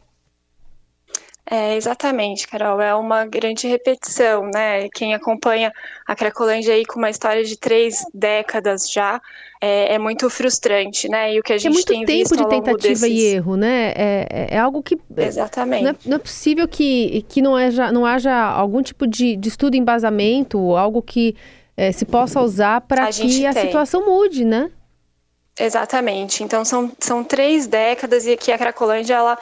É, 1.50 1.78
exatamente, 1.78 2.46
Carol, 2.46 2.82
é 2.82 2.94
uma 2.94 3.26
grande 3.26 3.68
repetição, 3.68 4.50
né? 4.54 4.90
Quem 4.90 5.14
acompanha 5.14 5.72
a 6.06 6.14
Cracolândia 6.14 6.74
aí 6.74 6.86
com 6.86 7.00
uma 7.00 7.10
história 7.10 7.42
de 7.42 7.58
três 7.58 8.04
décadas 8.14 8.92
já 8.92 9.22
é, 9.62 9.94
é 9.94 9.98
muito 9.98 10.30
frustrante, 10.30 11.08
né? 11.08 11.34
E 11.34 11.40
o 11.40 11.44
que 11.44 11.54
a 11.54 11.58
gente 11.58 11.68
é 11.68 11.74
muito 11.74 11.88
tem 11.88 12.06
tempo 12.06 12.36
de 12.36 12.50
tentativa 12.50 13.00
desses... 13.00 13.04
e 13.04 13.26
erro, 13.28 13.56
né? 13.56 13.94
É, 13.96 14.28
é, 14.30 14.48
é 14.56 14.58
algo 14.60 14.84
que 14.84 15.00
exatamente 15.16 15.84
não 15.84 15.92
é, 15.92 15.96
não 16.06 16.16
é, 16.18 16.20
possível 16.20 16.68
que, 16.68 17.26
que 17.30 17.42
não, 17.42 17.56
haja, 17.56 17.94
não 17.94 18.06
haja 18.06 18.34
algum 18.36 18.82
tipo 18.82 19.08
de, 19.08 19.38
de 19.38 19.48
estudo 19.48 19.78
embasamento, 19.78 20.76
algo 20.76 21.02
que 21.02 21.34
é, 21.78 21.94
se 21.94 22.04
possa 22.04 22.42
usar 22.42 22.82
para 22.82 23.08
que 23.08 23.46
a 23.46 23.54
situação 23.54 24.06
mude, 24.06 24.44
né? 24.44 24.70
Exatamente. 25.60 26.44
Então 26.44 26.64
são, 26.64 26.92
são 27.00 27.24
três 27.24 27.66
décadas 27.66 28.28
e 28.28 28.38
que 28.38 28.52
a 28.52 28.58
Cracolândia 28.58 29.16
ela 29.16 29.38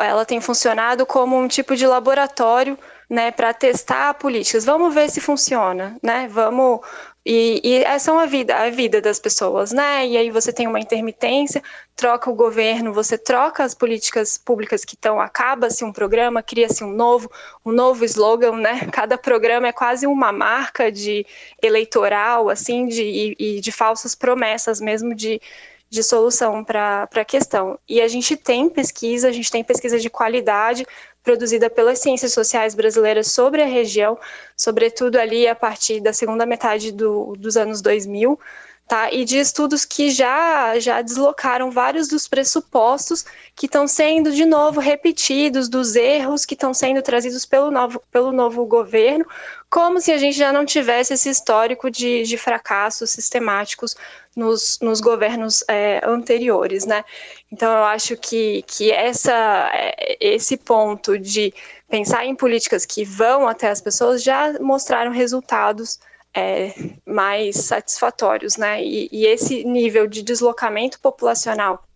ela 0.00 0.24
tem 0.24 0.40
funcionado 0.40 1.06
como 1.06 1.36
um 1.36 1.48
tipo 1.48 1.76
de 1.76 1.86
laboratório 1.86 2.78
né, 3.08 3.30
para 3.30 3.54
testar 3.54 4.14
políticas. 4.14 4.64
Vamos 4.64 4.94
ver 4.94 5.10
se 5.10 5.20
funciona, 5.20 5.96
né? 6.02 6.28
Vamos 6.28 6.80
E, 7.24 7.60
e 7.64 7.84
essa 7.84 8.12
é 8.12 8.14
a 8.22 8.26
vida, 8.26 8.56
a 8.56 8.70
vida 8.70 9.00
das 9.00 9.18
pessoas, 9.18 9.72
né? 9.72 10.06
E 10.06 10.16
aí 10.16 10.30
você 10.30 10.52
tem 10.52 10.68
uma 10.68 10.78
intermitência, 10.78 11.60
troca 11.96 12.30
o 12.30 12.34
governo, 12.34 12.92
você 12.92 13.18
troca 13.18 13.64
as 13.64 13.74
políticas 13.74 14.38
públicas 14.38 14.84
que 14.84 14.94
estão, 14.94 15.20
acaba-se 15.20 15.84
um 15.84 15.92
programa, 15.92 16.40
cria-se 16.42 16.84
um 16.84 16.90
novo, 16.92 17.28
um 17.64 17.72
novo 17.72 18.04
slogan, 18.04 18.56
né? 18.56 18.86
Cada 18.92 19.18
programa 19.18 19.66
é 19.68 19.72
quase 19.72 20.06
uma 20.06 20.30
marca 20.30 20.90
de 20.92 21.26
eleitoral, 21.60 22.48
assim, 22.48 22.86
de, 22.86 23.02
e, 23.02 23.36
e 23.56 23.60
de 23.60 23.72
falsas 23.72 24.14
promessas 24.14 24.80
mesmo 24.80 25.14
de 25.14 25.40
de 25.88 26.02
solução 26.02 26.64
para 26.64 27.08
a 27.14 27.24
questão. 27.24 27.78
E 27.88 28.00
a 28.00 28.08
gente 28.08 28.36
tem 28.36 28.68
pesquisa, 28.68 29.28
a 29.28 29.32
gente 29.32 29.50
tem 29.50 29.62
pesquisa 29.62 29.98
de 29.98 30.10
qualidade 30.10 30.86
produzida 31.22 31.68
pelas 31.68 31.98
ciências 31.98 32.32
sociais 32.32 32.74
brasileiras 32.74 33.32
sobre 33.32 33.62
a 33.62 33.66
região, 33.66 34.18
sobretudo 34.56 35.16
ali 35.16 35.48
a 35.48 35.54
partir 35.54 36.00
da 36.00 36.12
segunda 36.12 36.46
metade 36.46 36.92
do, 36.92 37.34
dos 37.36 37.56
anos 37.56 37.80
2000, 37.82 38.38
tá? 38.86 39.10
E 39.12 39.24
de 39.24 39.38
estudos 39.38 39.84
que 39.84 40.10
já 40.10 40.78
já 40.78 41.02
deslocaram 41.02 41.70
vários 41.70 42.08
dos 42.08 42.28
pressupostos 42.28 43.24
que 43.54 43.66
estão 43.66 43.88
sendo 43.88 44.30
de 44.30 44.44
novo 44.44 44.80
repetidos, 44.80 45.68
dos 45.68 45.96
erros 45.96 46.44
que 46.44 46.54
estão 46.54 46.72
sendo 46.72 47.02
trazidos 47.02 47.44
pelo 47.44 47.70
novo, 47.70 48.00
pelo 48.12 48.30
novo 48.32 48.64
governo, 48.64 49.26
como 49.68 50.00
se 50.00 50.12
a 50.12 50.18
gente 50.18 50.36
já 50.38 50.52
não 50.52 50.64
tivesse 50.64 51.14
esse 51.14 51.28
histórico 51.28 51.90
de, 51.90 52.22
de 52.22 52.38
fracassos 52.38 53.10
sistemáticos 53.10 53.96
nos, 54.36 54.78
nos 54.80 55.00
governos 55.00 55.64
é, 55.68 56.00
anteriores, 56.04 56.86
né? 56.86 57.04
Então 57.50 57.72
eu 57.72 57.84
acho 57.84 58.16
que, 58.16 58.62
que 58.66 58.92
essa, 58.92 59.70
é, 59.74 60.16
esse 60.20 60.56
ponto 60.56 61.18
de 61.18 61.52
pensar 61.88 62.24
em 62.24 62.36
políticas 62.36 62.86
que 62.86 63.04
vão 63.04 63.48
até 63.48 63.68
as 63.68 63.80
pessoas 63.80 64.22
já 64.22 64.52
mostraram 64.60 65.10
resultados 65.10 65.98
é, 66.36 66.74
mais 67.06 67.56
satisfatórios, 67.56 68.58
né? 68.58 68.84
E, 68.84 69.08
e, 69.10 69.24
esse 69.24 69.64
nível 69.64 70.06
de 70.06 70.22
deslocamento 70.22 71.00
populacional 71.00 71.88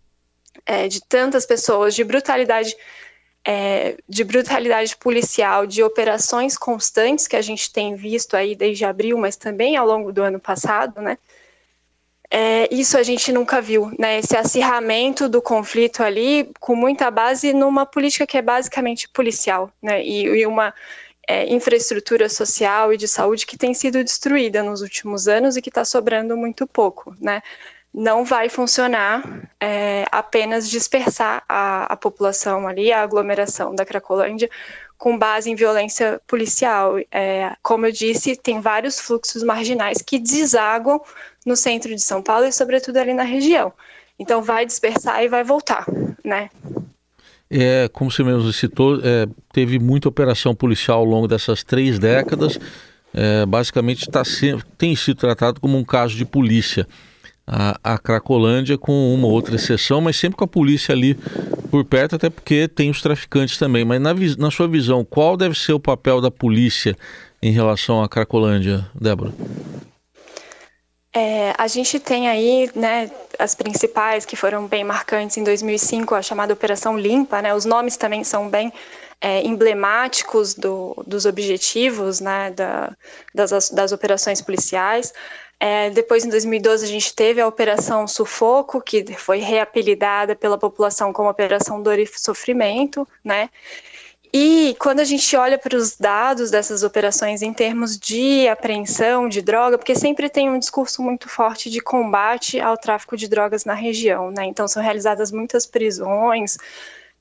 é, 0.65 0.87
de 0.87 0.99
tantas 0.99 1.45
pessoas, 1.45 1.93
de 1.93 2.03
brutalidade, 2.03 2.75
é, 3.45 3.97
de 4.09 4.23
brutalidade 4.23 4.97
policial, 4.97 5.67
de 5.67 5.83
operações 5.83 6.57
constantes 6.57 7.27
que 7.27 7.35
a 7.35 7.41
gente 7.41 7.71
tem 7.71 7.93
visto 7.93 8.35
aí 8.35 8.55
desde 8.55 8.83
abril, 8.83 9.15
mas 9.15 9.35
também 9.35 9.77
ao 9.77 9.85
longo 9.85 10.11
do 10.11 10.23
ano 10.23 10.39
passado, 10.39 11.01
né? 11.01 11.19
É, 12.33 12.73
isso 12.73 12.97
a 12.97 13.03
gente 13.03 13.31
nunca 13.31 13.61
viu, 13.61 13.91
né? 13.99 14.17
Esse 14.17 14.35
acirramento 14.35 15.29
do 15.29 15.39
conflito 15.39 16.01
ali, 16.01 16.49
com 16.59 16.75
muita 16.75 17.11
base 17.11 17.53
numa 17.53 17.85
política 17.85 18.25
que 18.25 18.37
é 18.37 18.41
basicamente 18.41 19.07
policial, 19.07 19.71
né? 19.79 20.03
E, 20.03 20.23
e 20.23 20.47
uma 20.47 20.73
é, 21.31 21.47
infraestrutura 21.47 22.27
social 22.27 22.91
e 22.91 22.97
de 22.97 23.07
saúde 23.07 23.45
que 23.45 23.57
tem 23.57 23.73
sido 23.73 24.03
destruída 24.03 24.61
nos 24.61 24.81
últimos 24.81 25.29
anos 25.29 25.55
e 25.55 25.61
que 25.61 25.69
está 25.69 25.85
sobrando 25.85 26.35
muito 26.35 26.67
pouco, 26.67 27.15
né? 27.21 27.41
Não 27.93 28.25
vai 28.25 28.49
funcionar 28.49 29.23
é, 29.59 30.05
apenas 30.11 30.69
dispersar 30.69 31.43
a, 31.47 31.93
a 31.93 31.95
população 31.95 32.67
ali, 32.67 32.91
a 32.91 33.01
aglomeração 33.01 33.73
da 33.73 33.85
Cracolândia, 33.85 34.49
com 34.97 35.17
base 35.17 35.49
em 35.49 35.55
violência 35.55 36.21
policial. 36.27 36.95
É, 37.09 37.55
como 37.61 37.85
eu 37.85 37.91
disse, 37.93 38.35
tem 38.35 38.59
vários 38.59 38.99
fluxos 38.99 39.41
marginais 39.41 40.01
que 40.01 40.19
desaguam 40.19 41.01
no 41.45 41.55
centro 41.55 41.95
de 41.95 42.01
São 42.01 42.21
Paulo 42.21 42.45
e, 42.45 42.51
sobretudo, 42.51 42.97
ali 42.97 43.13
na 43.13 43.23
região. 43.23 43.71
Então, 44.19 44.41
vai 44.41 44.65
dispersar 44.65 45.23
e 45.23 45.29
vai 45.29 45.43
voltar, 45.43 45.85
né? 46.23 46.49
É, 47.53 47.89
como 47.91 48.09
você 48.09 48.23
mesmo 48.23 48.53
citou, 48.53 49.01
é, 49.03 49.27
teve 49.51 49.77
muita 49.77 50.07
operação 50.07 50.55
policial 50.55 50.99
ao 50.99 51.05
longo 51.05 51.27
dessas 51.27 51.63
três 51.63 51.99
décadas. 51.99 52.57
É, 53.13 53.45
basicamente 53.45 54.09
tá 54.09 54.23
se, 54.23 54.57
tem 54.77 54.95
sido 54.95 55.17
tratado 55.17 55.59
como 55.59 55.77
um 55.77 55.83
caso 55.83 56.15
de 56.15 56.23
polícia. 56.23 56.87
A, 57.45 57.77
a, 57.83 57.97
Cracolândia 57.97 58.77
com 58.77 59.13
uma 59.13 59.27
outra 59.27 59.55
exceção, 59.55 59.99
mas 59.99 60.15
sempre 60.15 60.37
com 60.37 60.45
a 60.45 60.47
polícia 60.47 60.93
ali 60.93 61.17
por 61.69 61.83
perto, 61.83 62.15
até 62.15 62.29
porque 62.29 62.69
tem 62.69 62.89
os 62.89 63.01
traficantes 63.01 63.57
também. 63.57 63.83
Mas 63.83 63.99
na, 63.99 64.13
na 64.37 64.49
sua 64.49 64.67
visão, 64.69 65.03
qual 65.03 65.35
deve 65.35 65.57
ser 65.59 65.73
o 65.73 65.79
papel 65.79 66.21
da 66.21 66.31
polícia 66.31 66.95
em 67.41 67.51
relação 67.51 68.01
à 68.01 68.07
Cracolândia, 68.07 68.87
Débora? 68.95 69.33
É, 71.13 71.53
a 71.57 71.67
gente 71.67 71.99
tem 71.99 72.29
aí, 72.29 72.69
né, 72.73 73.11
as 73.37 73.53
principais 73.53 74.25
que 74.25 74.37
foram 74.37 74.65
bem 74.65 74.83
marcantes 74.83 75.35
em 75.35 75.43
2005, 75.43 76.15
a 76.15 76.21
chamada 76.21 76.53
Operação 76.53 76.97
Limpa, 76.97 77.41
né, 77.41 77.53
os 77.53 77.65
nomes 77.65 77.97
também 77.97 78.23
são 78.23 78.49
bem 78.49 78.71
é, 79.19 79.41
emblemáticos 79.45 80.53
do, 80.53 80.95
dos 81.05 81.25
objetivos, 81.25 82.21
né, 82.21 82.51
da, 82.51 82.95
das, 83.35 83.69
das 83.69 83.91
operações 83.91 84.41
policiais. 84.41 85.13
É, 85.59 85.89
depois, 85.89 86.23
em 86.23 86.29
2012, 86.29 86.85
a 86.85 86.87
gente 86.87 87.13
teve 87.13 87.41
a 87.41 87.47
Operação 87.47 88.07
Sufoco, 88.07 88.81
que 88.81 89.05
foi 89.13 89.39
reapelidada 89.39 90.33
pela 90.33 90.57
população 90.57 91.11
como 91.11 91.29
Operação 91.29 91.83
Dor 91.83 91.99
e 91.99 92.07
Sofrimento, 92.07 93.05
né, 93.23 93.49
e 94.33 94.75
quando 94.79 95.01
a 95.01 95.03
gente 95.03 95.35
olha 95.35 95.57
para 95.57 95.75
os 95.75 95.97
dados 95.97 96.49
dessas 96.49 96.83
operações 96.83 97.41
em 97.41 97.53
termos 97.53 97.99
de 97.99 98.47
apreensão 98.47 99.27
de 99.27 99.41
droga, 99.41 99.77
porque 99.77 99.93
sempre 99.93 100.29
tem 100.29 100.49
um 100.49 100.57
discurso 100.57 101.01
muito 101.01 101.27
forte 101.27 101.69
de 101.69 101.81
combate 101.81 102.57
ao 102.57 102.77
tráfico 102.77 103.17
de 103.17 103.27
drogas 103.27 103.65
na 103.65 103.73
região, 103.73 104.31
né? 104.31 104.45
Então 104.45 104.69
são 104.69 104.81
realizadas 104.81 105.33
muitas 105.33 105.65
prisões, 105.65 106.57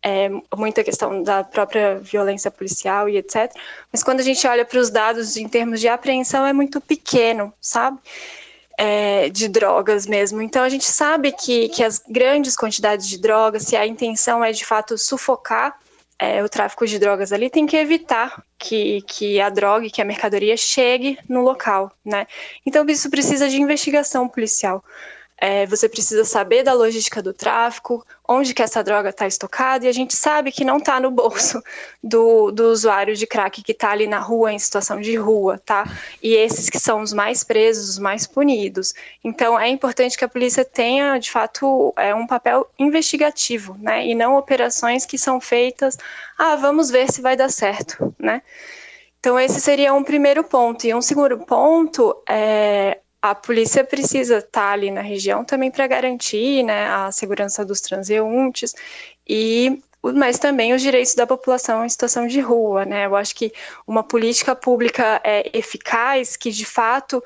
é, 0.00 0.30
muita 0.56 0.84
questão 0.84 1.20
da 1.24 1.42
própria 1.42 1.98
violência 1.98 2.48
policial 2.48 3.08
e 3.08 3.16
etc. 3.16 3.52
Mas 3.92 4.04
quando 4.04 4.20
a 4.20 4.24
gente 4.24 4.46
olha 4.46 4.64
para 4.64 4.78
os 4.78 4.88
dados 4.88 5.36
em 5.36 5.48
termos 5.48 5.80
de 5.80 5.88
apreensão, 5.88 6.46
é 6.46 6.52
muito 6.52 6.80
pequeno, 6.80 7.52
sabe? 7.60 7.98
É, 8.78 9.28
de 9.30 9.48
drogas 9.48 10.06
mesmo. 10.06 10.40
Então 10.40 10.62
a 10.62 10.68
gente 10.68 10.86
sabe 10.86 11.32
que, 11.32 11.68
que 11.70 11.82
as 11.82 12.00
grandes 12.08 12.56
quantidades 12.56 13.08
de 13.08 13.18
drogas, 13.18 13.64
se 13.64 13.76
a 13.76 13.84
intenção 13.84 14.44
é 14.44 14.52
de 14.52 14.64
fato 14.64 14.96
sufocar 14.96 15.76
é, 16.20 16.44
o 16.44 16.48
tráfico 16.48 16.86
de 16.86 16.98
drogas 16.98 17.32
ali 17.32 17.48
tem 17.48 17.66
que 17.66 17.76
evitar 17.78 18.44
que, 18.58 19.00
que 19.02 19.40
a 19.40 19.48
droga 19.48 19.88
que 19.88 20.02
a 20.02 20.04
mercadoria 20.04 20.54
chegue 20.54 21.18
no 21.26 21.40
local, 21.40 21.90
né? 22.04 22.26
Então 22.66 22.84
isso 22.86 23.08
precisa 23.08 23.48
de 23.48 23.60
investigação 23.60 24.28
policial. 24.28 24.84
É, 25.40 25.64
você 25.64 25.88
precisa 25.88 26.22
saber 26.22 26.62
da 26.62 26.74
logística 26.74 27.22
do 27.22 27.32
tráfico, 27.32 28.06
onde 28.28 28.52
que 28.52 28.62
essa 28.62 28.84
droga 28.84 29.08
está 29.08 29.26
estocada, 29.26 29.86
e 29.86 29.88
a 29.88 29.92
gente 29.92 30.14
sabe 30.14 30.52
que 30.52 30.66
não 30.66 30.76
está 30.76 31.00
no 31.00 31.10
bolso 31.10 31.62
do, 32.04 32.50
do 32.50 32.64
usuário 32.70 33.16
de 33.16 33.26
crack 33.26 33.62
que 33.62 33.72
está 33.72 33.90
ali 33.90 34.06
na 34.06 34.18
rua, 34.18 34.52
em 34.52 34.58
situação 34.58 35.00
de 35.00 35.16
rua, 35.16 35.58
tá? 35.64 35.84
E 36.22 36.34
esses 36.34 36.68
que 36.68 36.78
são 36.78 37.00
os 37.00 37.14
mais 37.14 37.42
presos, 37.42 37.88
os 37.88 37.98
mais 37.98 38.26
punidos. 38.26 38.92
Então, 39.24 39.58
é 39.58 39.68
importante 39.68 40.18
que 40.18 40.24
a 40.24 40.28
polícia 40.28 40.64
tenha, 40.64 41.16
de 41.18 41.30
fato, 41.30 41.94
é, 41.96 42.14
um 42.14 42.26
papel 42.26 42.70
investigativo, 42.78 43.76
né? 43.80 44.06
E 44.06 44.14
não 44.14 44.36
operações 44.36 45.06
que 45.06 45.16
são 45.16 45.40
feitas, 45.40 45.96
ah, 46.36 46.54
vamos 46.54 46.90
ver 46.90 47.10
se 47.10 47.22
vai 47.22 47.34
dar 47.34 47.50
certo, 47.50 48.14
né? 48.18 48.42
Então, 49.18 49.38
esse 49.38 49.60
seria 49.60 49.94
um 49.94 50.04
primeiro 50.04 50.44
ponto. 50.44 50.86
E 50.86 50.94
um 50.94 51.02
segundo 51.02 51.38
ponto 51.38 52.22
é 52.28 52.98
a 53.22 53.34
polícia 53.34 53.84
precisa 53.84 54.38
estar 54.38 54.50
tá 54.50 54.72
ali 54.72 54.90
na 54.90 55.02
região 55.02 55.44
também 55.44 55.70
para 55.70 55.86
garantir 55.86 56.62
né, 56.62 56.86
a 56.88 57.12
segurança 57.12 57.64
dos 57.64 57.80
transeuntes 57.80 58.74
e 59.28 59.82
mas 60.02 60.38
também 60.38 60.72
os 60.72 60.80
direitos 60.80 61.14
da 61.14 61.26
população 61.26 61.84
em 61.84 61.88
situação 61.88 62.26
de 62.26 62.40
rua, 62.40 62.86
né? 62.86 63.04
Eu 63.04 63.14
acho 63.14 63.34
que 63.34 63.52
uma 63.86 64.02
política 64.02 64.56
pública 64.56 65.20
é, 65.22 65.50
eficaz, 65.52 66.38
que 66.38 66.50
de 66.50 66.64
fato 66.64 67.22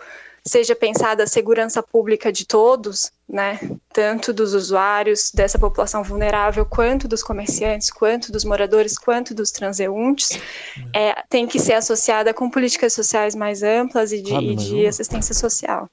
seja 0.47 0.77
pensada 0.77 1.23
a 1.23 1.27
segurança 1.27 1.83
pública 1.83 2.31
de 2.31 2.47
todos, 2.47 3.11
né? 3.29 3.59
Tanto 3.93 4.33
dos 4.33 4.53
usuários 4.53 5.31
dessa 5.33 5.59
população 5.59 6.03
vulnerável, 6.05 6.67
quanto 6.67 7.09
dos 7.09 7.23
comerciantes, 7.23 7.91
quanto 7.91 8.31
dos 8.31 8.45
moradores, 8.45 8.99
quanto 8.99 9.35
dos 9.35 9.51
transeuntes, 9.51 10.39
é, 10.95 11.15
tem 11.31 11.47
que 11.47 11.59
ser 11.59 11.75
associada 11.75 12.35
com 12.35 12.51
políticas 12.51 12.93
sociais 12.93 13.35
mais 13.35 13.63
amplas 13.63 14.13
e 14.13 14.21
de, 14.21 14.35
e 14.35 14.55
de 14.55 14.87
assistência 14.87 15.35
social. 15.35 15.89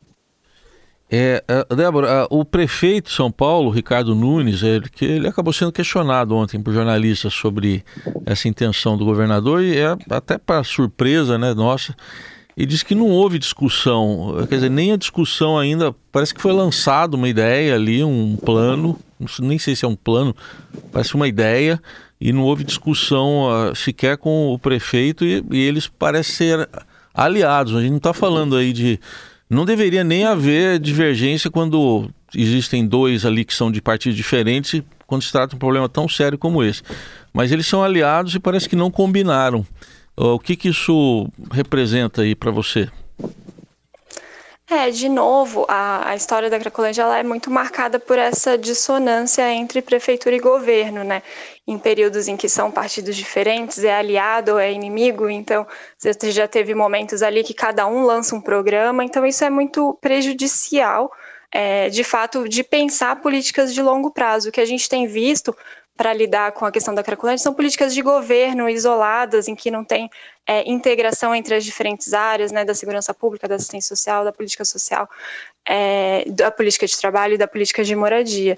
É, 1.14 1.44
é 1.46 1.76
Débora, 1.76 2.08
é, 2.08 2.28
o 2.30 2.46
prefeito 2.46 3.10
de 3.10 3.16
São 3.16 3.30
Paulo, 3.30 3.70
Ricardo 3.70 4.16
Nunes, 4.16 4.64
ele, 4.64 4.88
que 4.90 5.04
ele 5.04 5.28
acabou 5.28 5.52
sendo 5.52 5.72
questionado 5.72 6.34
ontem 6.34 6.62
por 6.62 6.74
jornalistas 6.74 7.34
sobre 7.34 7.84
essa 8.26 8.48
intenção 8.48 8.98
do 8.98 9.04
governador 9.04 9.62
e 9.62 9.78
é 9.78 9.96
até 10.10 10.38
para 10.38 10.64
surpresa, 10.64 11.38
né, 11.38 11.54
nossa, 11.54 11.94
e 12.56 12.66
diz 12.66 12.84
que 12.84 12.94
não 12.94 13.08
houve 13.08 13.40
discussão, 13.40 14.46
quer 14.50 14.56
dizer, 14.56 14.70
nem 14.70 14.92
a 14.92 14.98
discussão 14.98 15.58
ainda, 15.58 15.96
parece 16.12 16.34
que 16.34 16.42
foi 16.42 16.52
lançado 16.52 17.16
uma 17.16 17.30
ideia 17.30 17.76
ali, 17.76 18.04
um 18.04 18.36
plano, 18.36 19.00
nem 19.40 19.58
sei 19.58 19.76
se 19.76 19.86
é 19.86 19.88
um 19.88 19.96
plano, 19.96 20.36
parece 20.92 21.16
uma 21.16 21.28
ideia, 21.28 21.82
e 22.22 22.32
não 22.32 22.44
houve 22.44 22.64
discussão 22.64 23.48
uh, 23.48 23.76
sequer 23.76 24.16
com 24.16 24.54
o 24.54 24.60
prefeito 24.60 25.26
e, 25.26 25.44
e 25.52 25.60
eles 25.60 25.88
parecem 25.88 26.36
ser 26.36 26.70
aliados. 27.14 27.76
A 27.76 27.82
gente 27.82 27.90
não 27.90 27.98
está 27.98 28.14
falando 28.14 28.56
aí 28.56 28.72
de. 28.72 29.00
Não 29.50 29.66
deveria 29.66 30.04
nem 30.04 30.24
haver 30.24 30.80
divergência 30.80 31.50
quando 31.50 32.10
existem 32.34 32.88
dois 32.88 33.26
ali 33.26 33.44
que 33.44 33.54
são 33.54 33.72
de 33.72 33.82
partidos 33.82 34.16
diferentes, 34.16 34.82
quando 35.06 35.24
se 35.24 35.32
trata 35.32 35.50
de 35.50 35.56
um 35.56 35.60
problema 35.60 35.90
tão 35.90 36.08
sério 36.08 36.38
como 36.38 36.64
esse. 36.64 36.84
Mas 37.34 37.52
eles 37.52 37.66
são 37.66 37.84
aliados 37.84 38.36
e 38.36 38.40
parece 38.40 38.70
que 38.70 38.76
não 38.76 38.92
combinaram. 38.92 39.66
O 40.16 40.40
que, 40.40 40.56
que 40.56 40.70
isso 40.70 41.28
representa 41.52 42.22
aí 42.22 42.36
para 42.36 42.52
você? 42.52 42.90
É, 44.72 44.90
de 44.90 45.10
novo, 45.10 45.66
a, 45.68 46.12
a 46.12 46.16
história 46.16 46.50
da 46.50 46.58
Cracolândia 46.58 47.02
ela 47.02 47.18
é 47.18 47.24
muito 47.24 47.52
marcada 47.52 48.00
por 48.00 48.18
essa 48.18 48.58
dissonância 48.58 49.52
entre 49.52 49.82
prefeitura 49.82 50.34
e 50.34 50.40
governo, 50.40 51.04
né? 51.04 51.22
Em 51.68 51.78
períodos 51.78 52.30
em 52.30 52.38
que 52.38 52.48
são 52.48 52.72
partidos 52.72 53.18
diferentes, 53.18 53.84
é 53.84 53.94
aliado 53.94 54.54
ou 54.54 54.60
é 54.60 54.72
inimigo, 54.72 55.30
então 55.30 55.68
você 55.98 56.32
já 56.32 56.48
teve 56.48 56.74
momentos 56.74 57.22
ali 57.22 57.44
que 57.44 57.54
cada 57.54 57.86
um 57.86 58.06
lança 58.06 58.34
um 58.34 58.40
programa, 58.40 59.04
então 59.04 59.26
isso 59.26 59.44
é 59.44 59.50
muito 59.50 59.94
prejudicial, 60.00 61.12
é, 61.52 61.90
de 61.90 62.04
fato, 62.04 62.48
de 62.48 62.64
pensar 62.64 63.22
políticas 63.22 63.74
de 63.74 63.82
longo 63.82 64.12
prazo. 64.12 64.50
O 64.50 64.52
que 64.52 64.62
a 64.62 64.66
gente 64.66 64.88
tem 64.88 65.06
visto 65.06 65.56
para 65.96 66.14
lidar 66.14 66.54
com 66.54 66.66
a 66.66 66.72
questão 66.72 66.96
da 66.96 67.04
Cracolândia 67.04 67.44
são 67.44 67.54
políticas 67.54 67.94
de 67.94 68.02
governo 68.02 68.68
isoladas, 68.68 69.48
em 69.48 69.54
que 69.54 69.70
não 69.70 69.84
tem 69.84 70.10
é, 70.48 70.68
integração 70.68 71.36
entre 71.36 71.54
as 71.54 71.64
diferentes 71.64 72.14
áreas, 72.14 72.52
né, 72.52 72.66
da 72.66 72.74
segurança 72.74 73.14
pública, 73.14 73.48
da 73.48 73.56
assistência 73.56 73.96
social, 73.96 74.24
da 74.24 74.32
política 74.32 74.66
social, 74.66 75.08
é, 75.68 76.26
da 76.28 76.50
política 76.50 76.88
de 76.88 76.98
trabalho 76.98 77.36
e 77.36 77.38
da 77.38 77.48
política 77.48 77.84
de 77.84 77.96
moradia. 77.96 78.58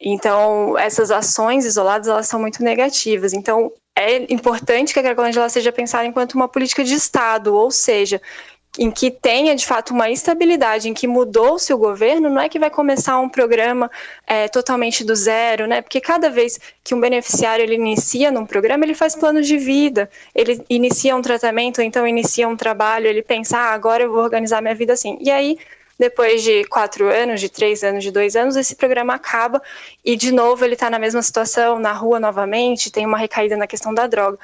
Então, 0.00 0.76
essas 0.76 1.10
ações 1.10 1.64
isoladas, 1.64 2.08
elas 2.08 2.26
são 2.26 2.40
muito 2.40 2.62
negativas. 2.62 3.32
Então, 3.32 3.72
é 3.96 4.30
importante 4.32 4.92
que 4.92 4.98
a 4.98 5.02
Cracolândia 5.02 5.48
seja 5.48 5.72
pensada 5.72 6.04
enquanto 6.04 6.34
uma 6.34 6.48
política 6.48 6.82
de 6.82 6.94
Estado, 6.94 7.54
ou 7.54 7.70
seja, 7.70 8.20
em 8.78 8.90
que 8.90 9.10
tenha 9.10 9.54
de 9.54 9.66
fato 9.66 9.92
uma 9.92 10.10
estabilidade, 10.10 10.88
em 10.88 10.94
que 10.94 11.06
mudou-se 11.06 11.72
o 11.74 11.78
governo, 11.78 12.30
não 12.30 12.40
é 12.40 12.48
que 12.48 12.58
vai 12.58 12.70
começar 12.70 13.18
um 13.18 13.28
programa 13.28 13.90
é, 14.26 14.48
totalmente 14.48 15.04
do 15.04 15.14
zero, 15.14 15.66
né? 15.66 15.82
Porque 15.82 16.00
cada 16.00 16.30
vez 16.30 16.58
que 16.82 16.94
um 16.94 17.00
beneficiário 17.00 17.62
ele 17.62 17.74
inicia 17.74 18.30
num 18.30 18.46
programa, 18.46 18.84
ele 18.84 18.94
faz 18.94 19.14
plano 19.14 19.42
de 19.42 19.58
vida, 19.58 20.08
ele 20.34 20.64
inicia 20.70 21.14
um 21.14 21.20
tratamento, 21.20 21.82
então 21.82 22.06
inicia 22.06 22.48
um 22.48 22.56
trabalho, 22.56 23.06
ele 23.06 23.22
pensa, 23.22 23.58
ah, 23.58 23.72
agora 23.72 24.04
eu 24.04 24.10
vou 24.10 24.22
organizar 24.22 24.62
minha 24.62 24.74
vida 24.74 24.94
assim. 24.94 25.18
E 25.20 25.30
aí, 25.30 25.58
depois 25.98 26.42
de 26.42 26.64
quatro 26.64 27.08
anos, 27.10 27.40
de 27.40 27.50
três 27.50 27.84
anos, 27.84 28.02
de 28.02 28.10
dois 28.10 28.34
anos, 28.36 28.56
esse 28.56 28.74
programa 28.74 29.14
acaba 29.14 29.62
e 30.02 30.16
de 30.16 30.32
novo 30.32 30.64
ele 30.64 30.74
está 30.74 30.88
na 30.88 30.98
mesma 30.98 31.20
situação, 31.20 31.78
na 31.78 31.92
rua 31.92 32.18
novamente, 32.18 32.90
tem 32.90 33.04
uma 33.04 33.18
recaída 33.18 33.56
na 33.56 33.66
questão 33.66 33.92
da 33.92 34.06
droga. 34.06 34.38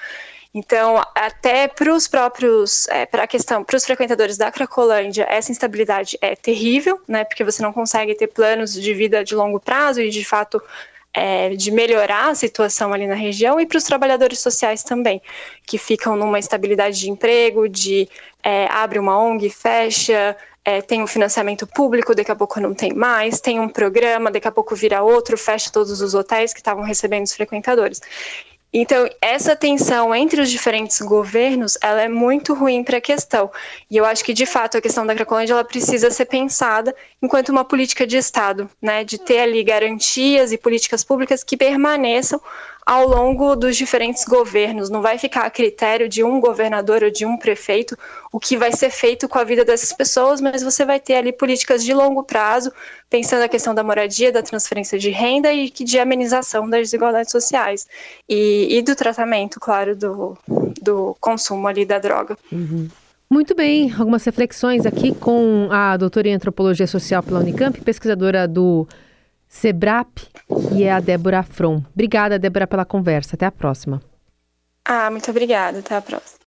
Então, 0.55 1.02
até 1.14 1.69
para 1.69 1.93
os 1.93 2.09
próprios, 2.09 2.88
é, 2.88 3.05
para 3.05 3.25
a 3.25 3.26
questão, 3.26 3.62
para 3.62 3.76
os 3.76 3.85
frequentadores 3.85 4.38
da 4.38 4.50
Cracolândia, 4.50 5.26
essa 5.28 5.52
instabilidade 5.52 6.17
é 6.21 6.35
terrível, 6.35 7.00
né? 7.07 7.25
Porque 7.25 7.45
você 7.45 7.62
não 7.62 7.73
consegue 7.73 8.14
ter 8.14 8.28
planos 8.28 8.73
de 8.73 8.95
vida 8.95 9.23
de 9.23 9.35
longo 9.35 9.61
prazo 9.61 10.00
e, 10.00 10.09
de 10.09 10.25
fato, 10.25 10.61
é, 11.12 11.50
de 11.50 11.71
melhorar 11.71 12.31
a 12.31 12.35
situação 12.35 12.93
ali 12.93 13.07
na 13.07 13.14
região 13.14 13.61
e 13.61 13.67
para 13.67 13.78
os 13.78 13.85
trabalhadores 13.85 14.40
sociais 14.40 14.83
também, 14.83 15.21
que 15.67 15.76
ficam 15.76 16.17
numa 16.17 16.38
estabilidade 16.38 16.99
de 16.99 17.11
emprego, 17.11 17.69
de 17.69 18.09
é, 18.43 18.67
abre 18.71 18.99
uma 18.99 19.19
ONG, 19.19 19.50
fecha, 19.50 20.37
é, 20.64 20.81
tem 20.81 21.02
um 21.02 21.07
financiamento 21.07 21.67
público, 21.67 22.14
daqui 22.14 22.31
a 22.31 22.37
pouco 22.37 22.61
não 22.61 22.75
tem 22.75 22.93
mais, 22.93 23.40
tem 23.40 23.59
um 23.59 23.69
programa, 23.69 24.31
daqui 24.31 24.47
a 24.49 24.52
pouco 24.52 24.75
vira 24.75 25.02
outro, 25.02 25.37
fecha 25.37 25.71
todos 25.71 26.00
os 26.00 26.14
hotéis 26.14 26.52
que 26.52 26.61
estavam 26.61 26.85
recebendo 26.85 27.25
os 27.25 27.35
frequentadores. 27.35 28.00
Então, 28.73 29.09
essa 29.21 29.57
tensão 29.57 30.15
entre 30.15 30.41
os 30.41 30.51
diferentes 30.51 31.01
governos, 31.01 31.79
ela 31.81 32.03
é 32.03 32.09
muito 32.09 32.53
ruim 32.53 32.85
para 32.85 32.99
a 32.99 33.01
questão. 33.01 33.51
E 33.91 33.97
eu 33.97 34.05
acho 34.05 34.23
que, 34.23 34.35
de 34.35 34.45
fato, 34.45 34.77
a 34.77 34.81
questão 34.81 35.07
da 35.07 35.15
Cracolândia, 35.15 35.55
ela 35.55 35.65
precisa 35.65 36.11
ser 36.11 36.27
pensada 36.27 36.95
enquanto 37.23 37.49
uma 37.49 37.65
política 37.65 38.07
de 38.07 38.19
Estado, 38.19 38.69
né? 38.81 39.05
De 39.05 39.19
ter 39.19 39.39
ali 39.39 39.65
garantias 39.65 40.53
e 40.53 40.59
políticas 40.59 41.03
públicas 41.03 41.43
que 41.43 41.57
permaneçam 41.57 42.41
ao 42.88 43.07
longo 43.07 43.54
dos 43.54 43.76
diferentes 43.76 44.25
governos. 44.25 44.88
Não 44.88 45.02
vai 45.02 45.18
ficar 45.18 45.42
a 45.42 45.50
critério 45.50 46.09
de 46.09 46.25
um 46.25 46.40
governador 46.40 47.02
ou 47.02 47.11
de 47.11 47.26
um 47.26 47.37
prefeito 47.37 47.95
o 48.33 48.40
que 48.40 48.57
vai 48.57 48.73
ser 48.73 48.88
feito 48.88 49.28
com 49.28 49.38
a 49.38 49.45
vida 49.45 49.62
dessas 49.62 49.92
pessoas, 49.92 50.40
mas 50.40 50.62
você 50.62 50.87
vai 50.87 50.99
ter 50.99 51.16
ali 51.16 51.30
políticas 51.30 51.85
de 51.85 51.92
longo 51.92 52.23
prazo, 52.23 52.73
pensando 53.11 53.42
a 53.42 53.49
questão 53.49 53.75
da 53.75 53.85
moradia, 53.85 54.33
da 54.33 54.42
transferência 54.42 54.99
de 54.99 55.11
renda 55.11 55.52
e 55.52 55.68
de 55.68 55.99
amenização 55.99 56.66
das 56.66 56.80
desigualdades 56.80 57.30
sociais. 57.30 57.87
E, 58.26 58.78
e 58.78 58.80
do 58.80 58.97
tratamento, 58.97 59.61
claro, 59.61 59.95
do, 59.95 60.38
do 60.80 61.14
consumo 61.21 61.68
ali 61.68 61.85
da 61.85 61.99
droga. 61.99 62.38
Uhum. 62.50 62.88
Muito 63.28 63.54
bem, 63.54 63.92
algumas 63.99 64.25
reflexões 64.25 64.87
aqui 64.87 65.14
com 65.14 65.68
a 65.71 65.95
doutora 65.99 66.28
em 66.28 66.35
antropologia 66.35 66.87
social 66.87 67.23
pela 67.23 67.40
Unicamp, 67.40 67.78
pesquisadora 67.83 68.49
do 68.49 68.88
Sebrap, 69.49 70.19
que 70.69 70.85
é 70.85 70.93
a 70.93 71.00
Débora 71.00 71.43
From. 71.43 71.83
Obrigada, 71.93 72.38
Débora, 72.38 72.67
pela 72.67 72.85
conversa. 72.85 73.35
Até 73.35 73.47
a 73.47 73.52
próxima. 73.52 74.00
Ah, 74.85 75.11
muito 75.11 75.31
obrigada. 75.31 75.79
Até 75.79 75.96
a 75.96 76.03
próxima. 76.03 76.38